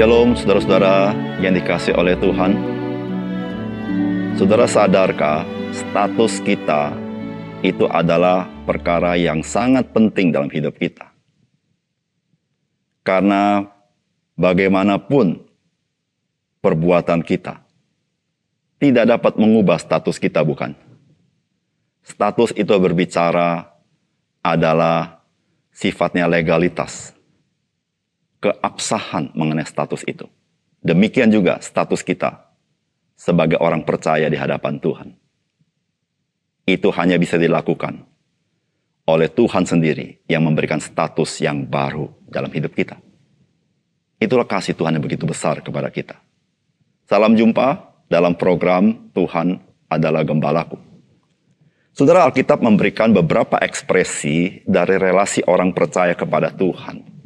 Shalom 0.00 0.32
saudara-saudara 0.32 1.12
yang 1.44 1.52
dikasih 1.52 1.92
oleh 1.92 2.16
Tuhan. 2.16 2.56
Saudara 4.32 4.64
sadarkah 4.64 5.44
status 5.76 6.40
kita 6.40 6.96
itu 7.60 7.84
adalah 7.84 8.48
perkara 8.64 9.20
yang 9.20 9.44
sangat 9.44 9.92
penting 9.92 10.32
dalam 10.32 10.48
hidup 10.48 10.72
kita. 10.80 11.12
Karena 13.04 13.60
bagaimanapun 14.40 15.36
perbuatan 16.64 17.20
kita 17.20 17.60
tidak 18.80 19.04
dapat 19.04 19.36
mengubah 19.36 19.76
status 19.76 20.16
kita 20.16 20.40
bukan? 20.40 20.72
Status 22.00 22.56
itu 22.56 22.72
berbicara 22.72 23.68
adalah 24.40 25.20
sifatnya 25.76 26.24
legalitas 26.24 27.19
keabsahan 28.40 29.36
mengenai 29.36 29.68
status 29.68 30.02
itu. 30.08 30.26
Demikian 30.80 31.28
juga 31.28 31.60
status 31.60 32.00
kita 32.00 32.50
sebagai 33.12 33.60
orang 33.60 33.84
percaya 33.84 34.26
di 34.32 34.36
hadapan 34.40 34.80
Tuhan. 34.80 35.08
Itu 36.64 36.88
hanya 36.96 37.20
bisa 37.20 37.36
dilakukan 37.36 38.00
oleh 39.04 39.28
Tuhan 39.28 39.68
sendiri 39.68 40.24
yang 40.24 40.48
memberikan 40.48 40.80
status 40.80 41.44
yang 41.44 41.68
baru 41.68 42.08
dalam 42.32 42.48
hidup 42.48 42.72
kita. 42.72 42.96
Itulah 44.16 44.48
kasih 44.48 44.72
Tuhan 44.76 44.96
yang 44.96 45.04
begitu 45.04 45.28
besar 45.28 45.60
kepada 45.60 45.92
kita. 45.92 46.16
Salam 47.04 47.36
jumpa 47.36 47.92
dalam 48.08 48.36
program 48.36 49.12
Tuhan 49.12 49.60
adalah 49.90 50.24
Gembalaku. 50.24 50.80
Saudara 51.90 52.24
Alkitab 52.24 52.62
memberikan 52.62 53.10
beberapa 53.10 53.58
ekspresi 53.58 54.62
dari 54.64 54.96
relasi 54.96 55.42
orang 55.44 55.74
percaya 55.74 56.14
kepada 56.14 56.54
Tuhan 56.54 57.19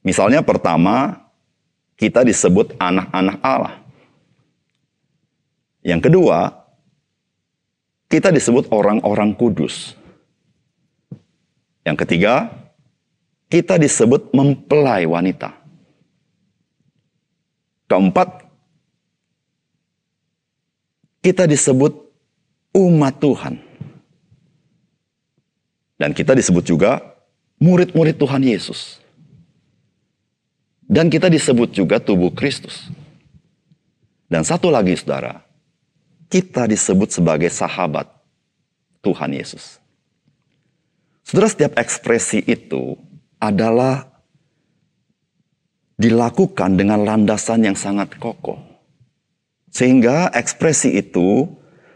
Misalnya 0.00 0.40
pertama, 0.40 1.28
kita 2.00 2.24
disebut 2.24 2.72
anak-anak 2.80 3.38
Allah. 3.44 3.76
Yang 5.84 6.08
kedua, 6.08 6.60
kita 8.08 8.32
disebut 8.32 8.68
orang-orang 8.72 9.36
kudus. 9.36 9.96
Yang 11.84 12.04
ketiga, 12.04 12.48
kita 13.48 13.76
disebut 13.76 14.32
mempelai 14.32 15.04
wanita. 15.04 15.56
Keempat, 17.88 18.46
kita 21.20 21.44
disebut 21.44 21.92
umat 22.76 23.14
Tuhan. 23.20 23.54
Dan 26.00 26.16
kita 26.16 26.32
disebut 26.32 26.64
juga 26.64 27.04
murid-murid 27.60 28.16
Tuhan 28.16 28.40
Yesus. 28.40 28.99
Dan 30.90 31.06
kita 31.06 31.30
disebut 31.30 31.70
juga 31.70 32.02
tubuh 32.02 32.34
Kristus. 32.34 32.90
Dan 34.26 34.42
satu 34.42 34.74
lagi 34.74 34.98
saudara, 34.98 35.46
kita 36.26 36.66
disebut 36.66 37.14
sebagai 37.14 37.46
sahabat 37.46 38.10
Tuhan 38.98 39.30
Yesus. 39.30 39.78
Saudara, 41.22 41.46
setiap 41.46 41.78
ekspresi 41.78 42.42
itu 42.42 42.98
adalah 43.38 44.10
dilakukan 45.94 46.74
dengan 46.74 47.06
landasan 47.06 47.70
yang 47.70 47.78
sangat 47.78 48.18
kokoh. 48.18 48.58
Sehingga 49.70 50.34
ekspresi 50.34 50.98
itu 50.98 51.46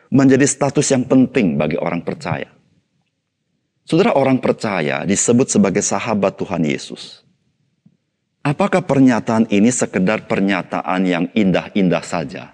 menjadi 0.07 0.47
status 0.47 0.87
yang 0.95 1.03
penting 1.03 1.59
bagi 1.59 1.75
orang 1.75 1.99
percaya. 1.99 2.47
Saudara, 3.83 4.15
orang 4.15 4.39
percaya 4.39 5.03
disebut 5.03 5.51
sebagai 5.51 5.83
sahabat 5.83 6.39
Tuhan 6.39 6.63
Yesus. 6.63 7.24
Apakah 8.45 8.85
pernyataan 8.85 9.49
ini 9.49 9.73
sekedar 9.73 10.29
pernyataan 10.29 11.09
yang 11.09 11.25
indah-indah 11.33 12.05
saja? 12.05 12.53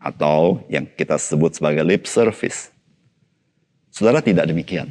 Atau 0.00 0.64
yang 0.72 0.88
kita 0.88 1.20
sebut 1.20 1.52
sebagai 1.52 1.84
lip 1.84 2.08
service? 2.08 2.72
Saudara 3.92 4.24
tidak 4.24 4.48
demikian. 4.48 4.88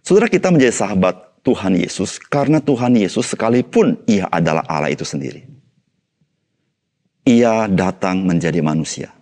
Saudara 0.00 0.32
kita 0.32 0.48
menjadi 0.48 0.72
sahabat 0.72 1.44
Tuhan 1.44 1.76
Yesus 1.76 2.16
karena 2.16 2.64
Tuhan 2.64 2.96
Yesus 2.96 3.28
sekalipun 3.28 4.00
ia 4.08 4.24
adalah 4.32 4.64
Allah 4.64 4.88
itu 4.88 5.04
sendiri. 5.04 5.44
Ia 7.28 7.68
datang 7.68 8.24
menjadi 8.24 8.64
manusia. 8.64 9.12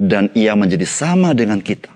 Dan 0.00 0.32
ia 0.32 0.56
menjadi 0.56 0.88
sama 0.88 1.36
dengan 1.36 1.60
kita. 1.60 1.92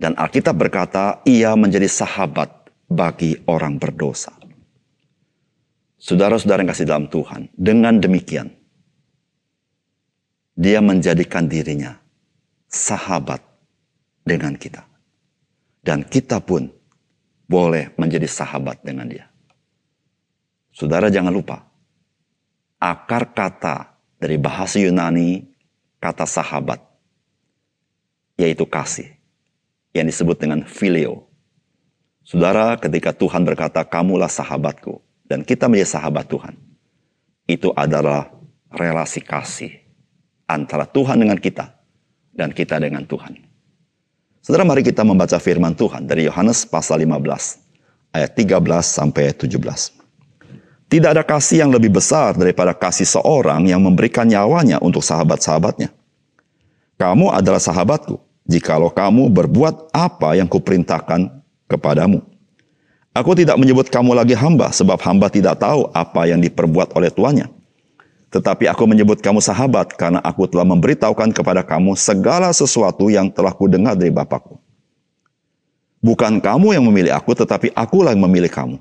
Dan 0.00 0.16
Alkitab 0.16 0.56
berkata 0.56 1.20
ia 1.28 1.52
menjadi 1.52 1.84
sahabat 1.84 2.72
bagi 2.88 3.36
orang 3.44 3.76
berdosa. 3.76 4.37
Saudara-saudara 5.98 6.62
yang 6.62 6.70
kasih 6.70 6.86
dalam 6.86 7.10
Tuhan, 7.10 7.50
dengan 7.58 7.98
demikian, 7.98 8.54
dia 10.54 10.78
menjadikan 10.78 11.50
dirinya 11.50 11.98
sahabat 12.70 13.42
dengan 14.22 14.54
kita. 14.54 14.86
Dan 15.82 16.06
kita 16.06 16.38
pun 16.38 16.70
boleh 17.50 17.90
menjadi 17.98 18.30
sahabat 18.30 18.82
dengan 18.86 19.10
dia. 19.10 19.26
Saudara 20.70 21.10
jangan 21.10 21.34
lupa, 21.34 21.66
akar 22.78 23.34
kata 23.34 23.98
dari 24.22 24.38
bahasa 24.38 24.78
Yunani, 24.78 25.42
kata 25.98 26.28
sahabat, 26.28 26.78
yaitu 28.38 28.62
kasih, 28.62 29.10
yang 29.90 30.06
disebut 30.06 30.38
dengan 30.38 30.62
filio. 30.62 31.26
Saudara, 32.22 32.78
ketika 32.78 33.10
Tuhan 33.10 33.42
berkata, 33.42 33.82
kamulah 33.82 34.30
sahabatku, 34.30 35.07
dan 35.28 35.44
kita 35.44 35.68
menjadi 35.68 36.00
sahabat 36.00 36.24
Tuhan, 36.26 36.56
itu 37.44 37.68
adalah 37.76 38.32
relasi 38.72 39.20
kasih 39.20 39.72
antara 40.48 40.88
Tuhan 40.88 41.20
dengan 41.20 41.36
kita 41.36 41.68
dan 42.32 42.50
kita 42.56 42.80
dengan 42.80 43.04
Tuhan. 43.04 43.36
Saudara, 44.40 44.64
mari 44.64 44.80
kita 44.80 45.04
membaca 45.04 45.36
firman 45.36 45.76
Tuhan 45.76 46.08
dari 46.08 46.24
Yohanes 46.24 46.64
pasal 46.64 47.04
15 47.04 47.68
ayat 48.16 48.32
13 48.32 48.56
sampai 48.80 49.36
17. 49.36 49.60
Tidak 50.88 51.10
ada 51.12 51.20
kasih 51.20 51.68
yang 51.68 51.70
lebih 51.72 51.92
besar 51.92 52.32
daripada 52.32 52.72
kasih 52.72 53.04
seorang 53.04 53.68
yang 53.68 53.84
memberikan 53.84 54.24
nyawanya 54.24 54.80
untuk 54.80 55.04
sahabat-sahabatnya. 55.04 55.92
Kamu 56.96 57.28
adalah 57.28 57.60
sahabatku, 57.60 58.16
jikalau 58.48 58.88
kamu 58.88 59.28
berbuat 59.28 59.92
apa 59.92 60.40
yang 60.40 60.48
kuperintahkan 60.48 61.28
kepadamu. 61.68 62.24
Aku 63.16 63.32
tidak 63.32 63.56
menyebut 63.56 63.88
kamu 63.88 64.12
lagi 64.12 64.36
hamba, 64.36 64.68
sebab 64.68 65.00
hamba 65.00 65.32
tidak 65.32 65.58
tahu 65.58 65.88
apa 65.96 66.28
yang 66.28 66.38
diperbuat 66.44 66.92
oleh 66.92 67.08
tuannya. 67.08 67.48
Tetapi 68.28 68.68
aku 68.68 68.84
menyebut 68.84 69.24
kamu 69.24 69.40
sahabat, 69.40 69.96
karena 69.96 70.20
aku 70.20 70.44
telah 70.44 70.68
memberitahukan 70.68 71.32
kepada 71.32 71.64
kamu 71.64 71.96
segala 71.96 72.52
sesuatu 72.52 73.08
yang 73.08 73.32
telah 73.32 73.56
kudengar 73.56 73.96
dari 73.96 74.12
Bapakku. 74.12 74.60
Bukan 76.04 76.38
kamu 76.38 76.76
yang 76.76 76.84
memilih 76.84 77.16
aku, 77.16 77.32
tetapi 77.32 77.72
akulah 77.72 78.12
yang 78.12 78.22
memilih 78.28 78.52
kamu. 78.52 78.76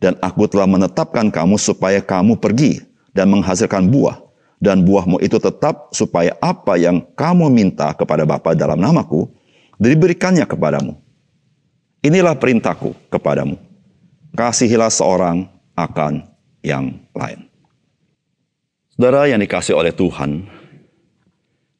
Dan 0.00 0.16
aku 0.24 0.48
telah 0.48 0.66
menetapkan 0.66 1.28
kamu 1.28 1.56
supaya 1.60 2.00
kamu 2.00 2.40
pergi 2.40 2.82
dan 3.12 3.28
menghasilkan 3.30 3.86
buah. 3.86 4.24
Dan 4.56 4.82
buahmu 4.88 5.20
itu 5.20 5.36
tetap 5.36 5.92
supaya 5.92 6.32
apa 6.40 6.80
yang 6.80 7.04
kamu 7.12 7.52
minta 7.52 7.92
kepada 7.92 8.24
Bapa 8.24 8.56
dalam 8.56 8.80
namaku, 8.80 9.28
diberikannya 9.76 10.48
kepadamu. 10.48 10.96
Inilah 12.00 12.32
perintahku 12.32 12.96
kepadamu 13.12 13.65
kasihilah 14.36 14.92
seorang 14.92 15.48
akan 15.72 16.28
yang 16.60 17.00
lain. 17.16 17.48
Saudara 18.92 19.28
yang 19.28 19.40
dikasih 19.40 19.76
oleh 19.76 19.92
Tuhan, 19.92 20.44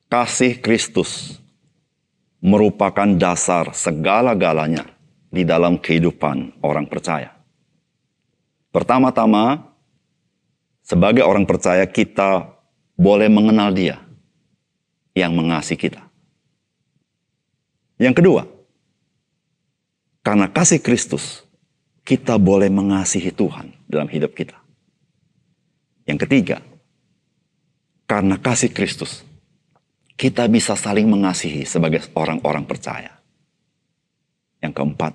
kasih 0.09 0.59
Kristus 0.61 1.41
merupakan 2.41 3.09
dasar 3.17 3.73
segala-galanya 3.73 4.89
di 5.33 5.45
dalam 5.45 5.81
kehidupan 5.81 6.61
orang 6.65 6.89
percaya. 6.89 7.33
Pertama-tama, 8.73 9.73
sebagai 10.85 11.25
orang 11.25 11.49
percaya 11.49 11.89
kita 11.89 12.53
boleh 12.97 13.33
mengenal 13.33 13.73
dia 13.73 13.97
yang 15.17 15.33
mengasihi 15.33 15.81
kita. 15.81 16.05
Yang 17.97 18.21
kedua, 18.21 18.43
karena 20.21 20.53
kasih 20.53 20.85
Kristus, 20.85 21.46
kita 22.07 22.39
boleh 22.39 22.71
mengasihi 22.71 23.35
Tuhan 23.35 23.75
dalam 23.91 24.07
hidup 24.07 24.31
kita. 24.31 24.55
Yang 26.07 26.23
ketiga, 26.23 26.63
karena 28.07 28.39
kasih 28.39 28.71
Kristus, 28.71 29.27
kita 30.15 30.47
bisa 30.47 30.79
saling 30.79 31.11
mengasihi 31.11 31.67
sebagai 31.67 32.07
orang-orang 32.15 32.63
percaya. 32.63 33.11
Yang 34.63 34.73
keempat, 34.79 35.13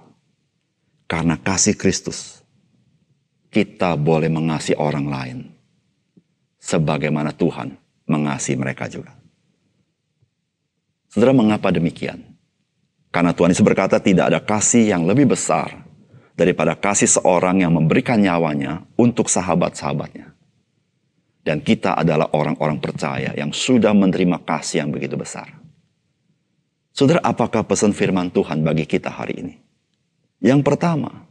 karena 1.07 1.39
kasih 1.39 1.79
Kristus, 1.79 2.43
kita 3.47 3.95
boleh 3.95 4.27
mengasihi 4.27 4.75
orang 4.75 5.07
lain 5.07 5.37
sebagaimana 6.59 7.31
Tuhan 7.31 7.71
mengasihi 8.03 8.59
mereka 8.59 8.91
juga. 8.91 9.15
Saudara, 11.07 11.31
mengapa 11.31 11.71
demikian? 11.71 12.19
Karena 13.11 13.31
Tuhan 13.31 13.55
Yesus 13.55 13.63
berkata 13.63 13.99
tidak 13.99 14.31
ada 14.31 14.39
kasih 14.39 14.91
yang 14.91 15.03
lebih 15.03 15.31
besar 15.31 15.80
daripada 16.41 16.73
kasih 16.73 17.21
seorang 17.21 17.61
yang 17.61 17.77
memberikan 17.77 18.17
nyawanya 18.17 18.81
untuk 18.97 19.29
sahabat-sahabatnya. 19.29 20.33
Dan 21.45 21.61
kita 21.61 21.93
adalah 21.93 22.33
orang-orang 22.33 22.81
percaya 22.81 23.33
yang 23.37 23.53
sudah 23.53 23.93
menerima 23.93 24.41
kasih 24.41 24.81
yang 24.81 24.89
begitu 24.89 25.13
besar. 25.13 25.53
Saudara, 26.89 27.21
apakah 27.21 27.61
pesan 27.61 27.93
firman 27.93 28.33
Tuhan 28.33 28.65
bagi 28.65 28.89
kita 28.89 29.13
hari 29.13 29.37
ini? 29.37 29.53
Yang 30.41 30.65
pertama, 30.65 31.29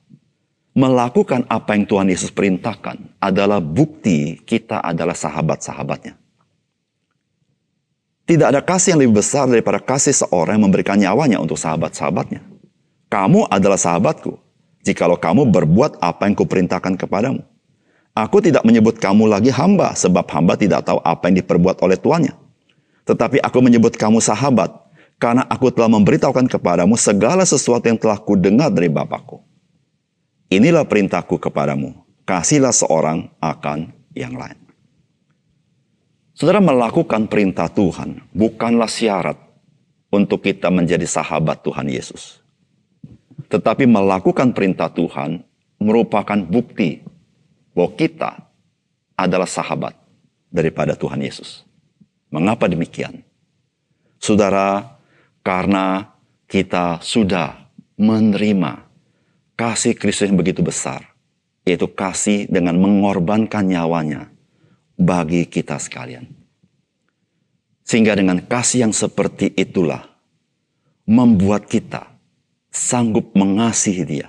melakukan 0.78 1.42
apa 1.50 1.74
yang 1.74 1.84
Tuhan 1.86 2.08
Yesus 2.10 2.30
perintahkan 2.30 3.18
adalah 3.18 3.58
bukti 3.58 4.38
kita 4.46 4.78
adalah 4.78 5.14
sahabat-sahabatnya. 5.18 6.14
Tidak 8.30 8.46
ada 8.46 8.62
kasih 8.62 8.94
yang 8.94 9.02
lebih 9.02 9.18
besar 9.18 9.50
daripada 9.50 9.82
kasih 9.82 10.14
seorang 10.14 10.58
yang 10.58 10.70
memberikan 10.70 10.94
nyawanya 10.94 11.42
untuk 11.42 11.58
sahabat-sahabatnya. 11.58 12.46
Kamu 13.10 13.50
adalah 13.50 13.74
sahabatku, 13.74 14.38
jikalau 14.85 15.17
kamu 15.17 15.49
berbuat 15.49 16.00
apa 16.00 16.29
yang 16.29 16.37
kuperintahkan 16.37 16.97
kepadamu. 16.97 17.44
Aku 18.17 18.43
tidak 18.43 18.67
menyebut 18.67 18.99
kamu 18.99 19.31
lagi 19.31 19.55
hamba, 19.55 19.94
sebab 19.94 20.27
hamba 20.35 20.59
tidak 20.59 20.82
tahu 20.85 20.99
apa 21.00 21.31
yang 21.31 21.41
diperbuat 21.41 21.79
oleh 21.81 21.94
tuannya. 21.94 22.35
Tetapi 23.06 23.38
aku 23.41 23.59
menyebut 23.62 23.94
kamu 23.94 24.19
sahabat, 24.19 24.75
karena 25.23 25.47
aku 25.47 25.71
telah 25.71 25.88
memberitahukan 25.93 26.50
kepadamu 26.50 26.99
segala 26.99 27.47
sesuatu 27.47 27.87
yang 27.87 28.00
telah 28.00 28.19
kudengar 28.19 28.73
dari 28.73 28.91
Bapakku. 28.91 29.41
Inilah 30.50 30.82
perintahku 30.82 31.38
kepadamu, 31.38 31.94
kasihlah 32.27 32.75
seorang 32.75 33.31
akan 33.38 33.94
yang 34.19 34.35
lain. 34.35 34.59
Saudara 36.35 36.59
melakukan 36.59 37.29
perintah 37.29 37.69
Tuhan 37.71 38.27
bukanlah 38.35 38.88
syarat 38.88 39.37
untuk 40.11 40.43
kita 40.43 40.73
menjadi 40.73 41.06
sahabat 41.06 41.62
Tuhan 41.62 41.87
Yesus. 41.87 42.43
Tetapi 43.50 43.85
melakukan 43.85 44.55
perintah 44.55 44.87
Tuhan 44.87 45.43
merupakan 45.82 46.38
bukti 46.38 47.02
bahwa 47.75 47.91
kita 47.99 48.31
adalah 49.19 49.50
sahabat 49.50 49.99
daripada 50.49 50.94
Tuhan 50.94 51.19
Yesus. 51.19 51.67
Mengapa 52.31 52.70
demikian? 52.70 53.26
Saudara, 54.23 55.00
karena 55.43 56.14
kita 56.47 57.02
sudah 57.02 57.67
menerima 57.99 58.87
kasih 59.58 59.99
Kristus 59.99 60.31
yang 60.31 60.38
begitu 60.38 60.62
besar, 60.62 61.11
yaitu 61.67 61.91
kasih 61.91 62.46
dengan 62.46 62.79
mengorbankan 62.79 63.67
nyawanya 63.67 64.31
bagi 64.94 65.49
kita 65.49 65.81
sekalian. 65.81 66.29
Sehingga 67.82 68.14
dengan 68.14 68.38
kasih 68.44 68.87
yang 68.87 68.94
seperti 68.94 69.50
itulah 69.58 70.06
membuat 71.08 71.67
kita 71.67 72.09
sanggup 72.70 73.34
mengasihi 73.34 74.02
dia. 74.06 74.28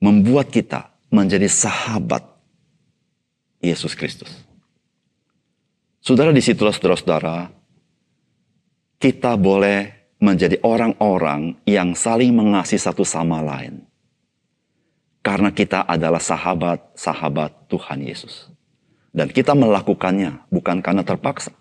Membuat 0.00 0.50
kita 0.50 0.90
menjadi 1.12 1.46
sahabat 1.46 2.24
Yesus 3.60 3.92
Kristus. 3.92 4.30
Saudara 6.00 6.32
di 6.32 6.40
situlah 6.40 6.72
saudara-saudara, 6.72 7.52
kita 8.96 9.36
boleh 9.36 10.12
menjadi 10.20 10.56
orang-orang 10.64 11.60
yang 11.68 11.92
saling 11.92 12.32
mengasihi 12.32 12.80
satu 12.80 13.04
sama 13.04 13.44
lain 13.44 13.84
karena 15.20 15.52
kita 15.52 15.84
adalah 15.84 16.20
sahabat-sahabat 16.20 17.68
Tuhan 17.68 18.00
Yesus. 18.00 18.48
Dan 19.10 19.28
kita 19.28 19.52
melakukannya 19.52 20.48
bukan 20.48 20.80
karena 20.80 21.04
terpaksa. 21.04 21.52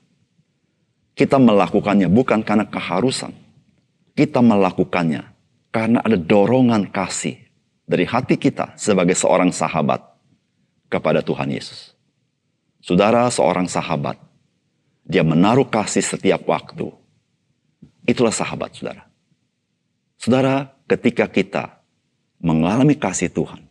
Kita 1.17 1.35
melakukannya 1.41 2.07
bukan 2.07 2.45
karena 2.45 2.63
keharusan. 2.63 3.35
Kita 4.19 4.43
melakukannya 4.43 5.23
karena 5.71 6.03
ada 6.03 6.19
dorongan 6.19 6.91
kasih 6.91 7.39
dari 7.87 8.03
hati 8.03 8.35
kita 8.35 8.75
sebagai 8.75 9.15
seorang 9.15 9.55
sahabat 9.55 10.03
kepada 10.91 11.23
Tuhan 11.23 11.47
Yesus. 11.47 11.95
Saudara 12.83 13.31
seorang 13.31 13.71
sahabat, 13.71 14.19
dia 15.07 15.23
menaruh 15.23 15.63
kasih 15.71 16.03
setiap 16.03 16.43
waktu. 16.51 16.91
Itulah 18.03 18.35
sahabat 18.35 18.75
saudara. 18.75 19.07
Saudara, 20.19 20.75
ketika 20.83 21.23
kita 21.31 21.79
mengalami 22.43 22.99
kasih 22.99 23.31
Tuhan, 23.31 23.63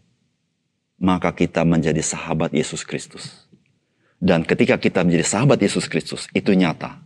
maka 0.97 1.29
kita 1.37 1.61
menjadi 1.69 2.01
sahabat 2.01 2.57
Yesus 2.57 2.89
Kristus. 2.89 3.45
Dan 4.17 4.49
ketika 4.49 4.81
kita 4.81 5.05
menjadi 5.05 5.29
sahabat 5.29 5.61
Yesus 5.61 5.93
Kristus, 5.93 6.25
itu 6.33 6.57
nyata. 6.57 7.05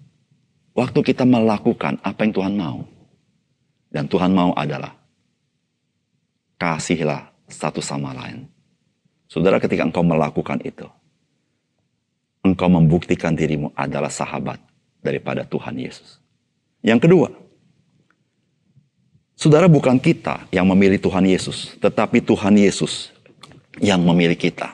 Waktu 0.79 1.03
kita 1.03 1.27
melakukan 1.27 1.99
apa 2.07 2.23
yang 2.23 2.33
Tuhan 2.39 2.55
mau. 2.55 2.87
Dan 3.93 4.09
Tuhan 4.09 4.33
mau 4.33 4.57
adalah, 4.57 4.97
kasihlah 6.57 7.29
satu 7.45 7.85
sama 7.85 8.17
lain. 8.17 8.49
Saudara 9.29 9.61
ketika 9.61 9.85
engkau 9.85 10.01
melakukan 10.01 10.65
itu, 10.65 10.89
engkau 12.41 12.73
membuktikan 12.73 13.37
dirimu 13.37 13.69
adalah 13.77 14.09
sahabat 14.09 14.57
daripada 15.05 15.45
Tuhan 15.45 15.77
Yesus. 15.77 16.17
Yang 16.81 17.05
kedua, 17.05 17.29
Saudara 19.43 19.67
bukan 19.67 19.99
kita 19.99 20.47
yang 20.55 20.71
memilih 20.71 21.03
Tuhan 21.03 21.27
Yesus, 21.27 21.75
tetapi 21.83 22.23
Tuhan 22.23 22.55
Yesus 22.55 23.11
yang 23.83 23.99
memilih 23.99 24.39
kita. 24.39 24.71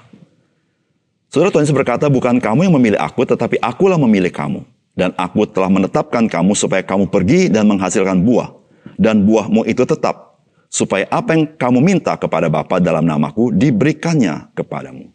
Saudara 1.32 1.48
Tuhan 1.48 1.64
Yesus 1.64 1.72
berkata, 1.72 2.04
bukan 2.12 2.36
kamu 2.36 2.68
yang 2.68 2.76
memilih 2.76 3.00
aku, 3.00 3.24
tetapi 3.24 3.56
akulah 3.64 3.96
memilih 3.96 4.28
kamu. 4.28 4.60
Dan 4.92 5.16
aku 5.16 5.48
telah 5.48 5.72
menetapkan 5.72 6.28
kamu 6.28 6.52
supaya 6.52 6.84
kamu 6.84 7.08
pergi 7.08 7.48
dan 7.48 7.64
menghasilkan 7.64 8.20
buah. 8.20 8.57
Dan 8.98 9.22
buahmu 9.22 9.62
itu 9.70 9.86
tetap, 9.86 10.42
supaya 10.66 11.06
apa 11.08 11.38
yang 11.38 11.54
kamu 11.54 11.78
minta 11.78 12.18
kepada 12.18 12.50
Bapa 12.50 12.82
dalam 12.82 13.06
namaku 13.06 13.54
diberikannya 13.54 14.50
kepadamu. 14.58 15.06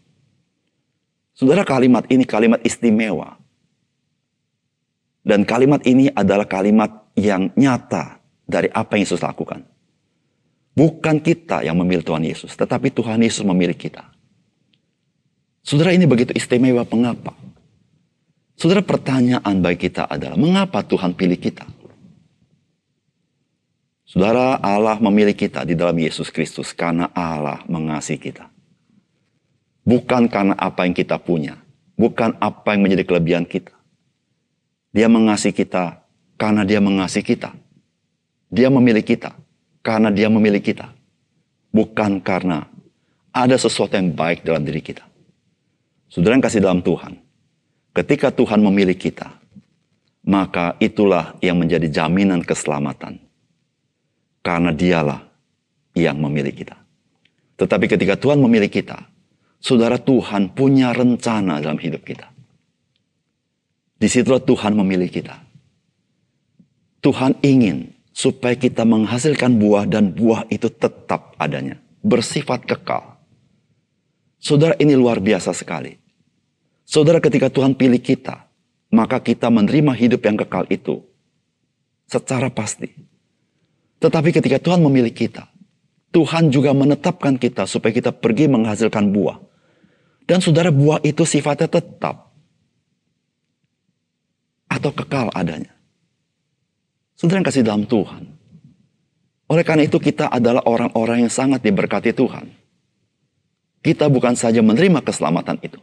Saudara 1.35 1.67
kalimat 1.67 2.07
ini 2.07 2.23
kalimat 2.23 2.63
istimewa. 2.63 3.35
Dan 5.23 5.43
kalimat 5.43 5.83
ini 5.83 6.07
adalah 6.11 6.47
kalimat 6.47 7.11
yang 7.19 7.51
nyata 7.59 8.23
dari 8.47 8.71
apa 8.71 8.95
yang 8.95 9.03
Yesus 9.03 9.23
lakukan. 9.23 9.67
Bukan 10.73 11.21
kita 11.21 11.61
yang 11.61 11.77
memilih 11.77 12.01
Tuhan 12.01 12.23
Yesus, 12.25 12.55
tetapi 12.57 12.89
Tuhan 12.89 13.21
Yesus 13.21 13.45
memilih 13.45 13.77
kita. 13.77 14.09
Saudara 15.63 15.95
ini 15.95 16.03
begitu 16.03 16.35
istimewa, 16.35 16.83
mengapa? 16.87 17.35
Saudara 18.57 18.83
pertanyaan 18.83 19.63
bagi 19.63 19.87
kita 19.87 20.09
adalah, 20.09 20.35
mengapa 20.35 20.83
Tuhan 20.83 21.15
pilih 21.15 21.39
kita? 21.39 21.63
Saudara 24.13 24.61
Allah 24.61 25.01
memilih 25.01 25.33
kita 25.33 25.65
di 25.65 25.73
dalam 25.73 25.97
Yesus 25.97 26.29
Kristus 26.29 26.69
karena 26.69 27.09
Allah 27.17 27.65
mengasihi 27.65 28.21
kita. 28.21 28.45
Bukan 29.81 30.29
karena 30.29 30.53
apa 30.53 30.85
yang 30.85 30.93
kita 30.93 31.17
punya, 31.17 31.57
bukan 31.97 32.37
apa 32.37 32.77
yang 32.77 32.85
menjadi 32.85 33.09
kelebihan 33.09 33.41
kita. 33.41 33.73
Dia 34.93 35.09
mengasihi 35.09 35.49
kita 35.49 36.05
karena 36.37 36.61
dia 36.61 36.77
mengasihi 36.77 37.25
kita. 37.25 37.57
Dia 38.53 38.69
memilih 38.69 39.01
kita 39.01 39.33
karena 39.81 40.13
dia 40.13 40.29
memilih 40.29 40.61
kita. 40.61 40.93
Bukan 41.73 42.21
karena 42.21 42.69
ada 43.33 43.57
sesuatu 43.57 43.97
yang 43.97 44.13
baik 44.13 44.45
dalam 44.45 44.61
diri 44.61 44.85
kita. 44.85 45.09
Saudara 46.05 46.37
yang 46.37 46.45
kasih 46.45 46.61
dalam 46.61 46.85
Tuhan. 46.85 47.17
Ketika 47.97 48.29
Tuhan 48.29 48.61
memilih 48.61 48.93
kita, 48.93 49.41
maka 50.21 50.77
itulah 50.77 51.33
yang 51.41 51.57
menjadi 51.57 51.89
jaminan 51.89 52.45
keselamatan. 52.45 53.22
Karena 54.43 54.75
dialah 54.75 55.23
yang 55.95 56.19
memilih 56.19 56.51
kita. 56.51 56.75
Tetapi 57.55 57.85
ketika 57.87 58.19
Tuhan 58.19 58.43
memilih 58.43 58.67
kita, 58.67 59.07
saudara 59.63 59.95
Tuhan 59.95 60.51
punya 60.51 60.91
rencana 60.91 61.63
dalam 61.63 61.79
hidup 61.79 62.03
kita. 62.03 62.27
Di 63.95 64.11
situlah 64.11 64.43
Tuhan 64.43 64.75
memilih 64.75 65.07
kita. 65.07 65.39
Tuhan 66.99 67.39
ingin 67.39 67.95
supaya 68.11 68.55
kita 68.59 68.83
menghasilkan 68.83 69.55
buah 69.55 69.87
dan 69.87 70.11
buah 70.11 70.43
itu 70.51 70.67
tetap 70.67 71.39
adanya, 71.39 71.79
bersifat 72.03 72.67
kekal. 72.67 73.15
Saudara 74.43 74.75
ini 74.75 74.91
luar 74.91 75.23
biasa 75.23 75.55
sekali. 75.55 75.95
Saudara 76.83 77.23
ketika 77.23 77.47
Tuhan 77.47 77.79
pilih 77.79 78.03
kita, 78.03 78.43
maka 78.91 79.23
kita 79.23 79.47
menerima 79.47 79.95
hidup 79.95 80.21
yang 80.27 80.35
kekal 80.35 80.67
itu 80.67 80.99
secara 82.11 82.51
pasti. 82.51 82.91
Tetapi 84.03 84.35
ketika 84.35 84.59
Tuhan 84.59 84.83
memilih 84.83 85.15
kita, 85.15 85.47
Tuhan 86.11 86.51
juga 86.51 86.75
menetapkan 86.75 87.39
kita 87.39 87.63
supaya 87.63 87.95
kita 87.95 88.11
pergi 88.11 88.51
menghasilkan 88.51 89.15
buah. 89.15 89.39
Dan 90.27 90.43
saudara 90.43 90.75
buah 90.75 90.99
itu 91.07 91.23
sifatnya 91.23 91.71
tetap 91.71 92.35
atau 94.67 94.91
kekal 94.91 95.31
adanya. 95.31 95.71
Saudara 97.15 97.39
yang 97.39 97.47
kasih 97.47 97.63
dalam 97.63 97.87
Tuhan. 97.87 98.27
Oleh 99.47 99.63
karena 99.63 99.87
itu 99.87 99.95
kita 100.03 100.27
adalah 100.27 100.67
orang-orang 100.67 101.23
yang 101.23 101.31
sangat 101.31 101.63
diberkati 101.63 102.11
Tuhan. 102.11 102.51
Kita 103.83 104.11
bukan 104.11 104.35
saja 104.35 104.59
menerima 104.59 104.99
keselamatan 104.99 105.63
itu. 105.63 105.79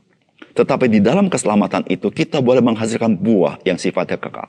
Tetapi 0.53 0.93
di 0.93 1.01
dalam 1.01 1.33
keselamatan 1.33 1.89
itu 1.89 2.13
kita 2.13 2.45
boleh 2.45 2.61
menghasilkan 2.61 3.17
buah 3.17 3.65
yang 3.65 3.81
sifatnya 3.81 4.21
kekal. 4.21 4.49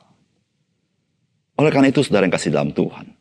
Oleh 1.56 1.72
karena 1.72 1.88
itu 1.88 2.04
saudara 2.04 2.28
yang 2.28 2.36
kasih 2.36 2.52
dalam 2.52 2.72
Tuhan. 2.76 3.21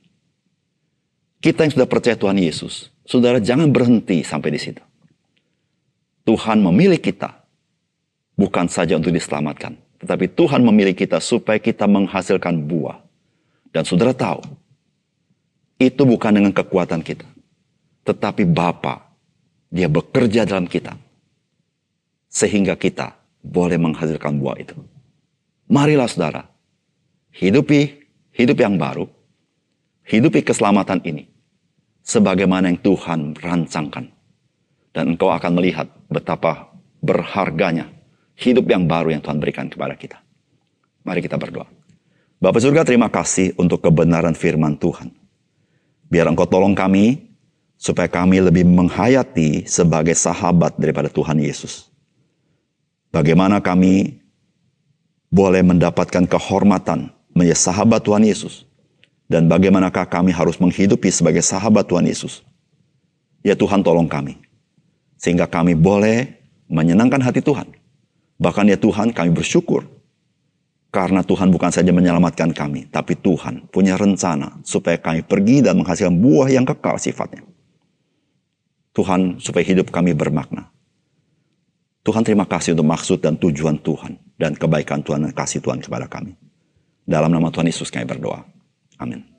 Kita 1.41 1.65
yang 1.65 1.73
sudah 1.73 1.89
percaya 1.89 2.21
Tuhan 2.21 2.37
Yesus, 2.37 2.93
saudara 3.09 3.41
jangan 3.41 3.73
berhenti 3.73 4.21
sampai 4.21 4.53
di 4.53 4.61
situ. 4.61 4.85
Tuhan 6.29 6.61
memilih 6.61 7.01
kita 7.01 7.33
bukan 8.37 8.69
saja 8.69 9.01
untuk 9.01 9.09
diselamatkan, 9.09 9.81
tetapi 10.05 10.29
Tuhan 10.37 10.61
memilih 10.61 10.93
kita 10.93 11.17
supaya 11.17 11.57
kita 11.57 11.89
menghasilkan 11.89 12.61
buah. 12.69 13.01
Dan 13.73 13.89
saudara 13.89 14.13
tahu, 14.13 14.45
itu 15.81 16.03
bukan 16.05 16.37
dengan 16.37 16.53
kekuatan 16.53 17.01
kita, 17.01 17.25
tetapi 18.05 18.45
Bapa, 18.45 19.01
dia 19.73 19.89
bekerja 19.89 20.45
dalam 20.45 20.69
kita 20.69 20.93
sehingga 22.29 22.77
kita 22.77 23.17
boleh 23.41 23.81
menghasilkan 23.81 24.37
buah 24.37 24.61
itu. 24.61 24.77
Marilah 25.71 26.11
saudara, 26.11 26.43
hidupi 27.33 27.97
hidup 28.35 28.59
yang 28.61 28.77
baru, 28.77 29.09
hidupi 30.07 30.45
keselamatan 30.45 31.03
ini 31.05 31.29
sebagaimana 32.05 32.73
yang 32.73 32.81
Tuhan 32.81 33.37
rancangkan. 33.37 34.11
Dan 34.91 35.15
engkau 35.15 35.31
akan 35.31 35.55
melihat 35.55 35.87
betapa 36.11 36.75
berharganya 36.99 37.87
hidup 38.35 38.67
yang 38.67 38.91
baru 38.91 39.15
yang 39.15 39.23
Tuhan 39.23 39.39
berikan 39.39 39.71
kepada 39.71 39.95
kita. 39.95 40.19
Mari 41.07 41.23
kita 41.23 41.39
berdoa. 41.39 41.71
Bapak 42.43 42.59
surga 42.59 42.83
terima 42.83 43.07
kasih 43.07 43.55
untuk 43.55 43.85
kebenaran 43.87 44.35
firman 44.35 44.75
Tuhan. 44.75 45.15
Biar 46.11 46.27
engkau 46.27 46.49
tolong 46.49 46.75
kami 46.75 47.31
supaya 47.79 48.11
kami 48.11 48.43
lebih 48.43 48.67
menghayati 48.67 49.69
sebagai 49.71 50.19
sahabat 50.19 50.75
daripada 50.75 51.07
Tuhan 51.07 51.39
Yesus. 51.39 51.87
Bagaimana 53.15 53.63
kami 53.63 54.19
boleh 55.31 55.63
mendapatkan 55.63 56.27
kehormatan 56.27 57.15
menjadi 57.31 57.59
sahabat 57.71 58.03
Tuhan 58.03 58.27
Yesus 58.27 58.67
dan 59.31 59.47
bagaimanakah 59.47 60.11
kami 60.11 60.35
harus 60.35 60.59
menghidupi 60.59 61.07
sebagai 61.07 61.39
sahabat 61.47 61.87
Tuhan 61.87 62.03
Yesus. 62.03 62.43
Ya 63.47 63.55
Tuhan 63.55 63.87
tolong 63.87 64.11
kami. 64.11 64.35
Sehingga 65.23 65.47
kami 65.47 65.79
boleh 65.79 66.43
menyenangkan 66.67 67.23
hati 67.23 67.39
Tuhan. 67.39 67.71
Bahkan 68.43 68.67
ya 68.67 68.77
Tuhan 68.77 69.15
kami 69.15 69.31
bersyukur. 69.31 69.87
Karena 70.91 71.23
Tuhan 71.23 71.55
bukan 71.55 71.71
saja 71.71 71.95
menyelamatkan 71.95 72.51
kami. 72.51 72.91
Tapi 72.91 73.15
Tuhan 73.23 73.71
punya 73.71 73.95
rencana 73.95 74.59
supaya 74.67 74.99
kami 74.99 75.23
pergi 75.23 75.63
dan 75.63 75.79
menghasilkan 75.79 76.19
buah 76.19 76.51
yang 76.51 76.67
kekal 76.67 76.99
sifatnya. 76.99 77.47
Tuhan 78.91 79.39
supaya 79.39 79.63
hidup 79.63 79.95
kami 79.95 80.11
bermakna. 80.11 80.75
Tuhan 82.03 82.27
terima 82.27 82.51
kasih 82.51 82.75
untuk 82.75 82.91
maksud 82.91 83.23
dan 83.23 83.39
tujuan 83.39 83.79
Tuhan. 83.79 84.19
Dan 84.35 84.59
kebaikan 84.59 85.07
Tuhan 85.07 85.23
dan 85.23 85.31
kasih 85.31 85.63
Tuhan 85.63 85.79
kepada 85.79 86.11
kami. 86.11 86.35
Dalam 87.07 87.31
nama 87.31 87.55
Tuhan 87.55 87.71
Yesus 87.71 87.95
kami 87.95 88.11
berdoa. 88.11 88.60
Amen. 89.01 89.30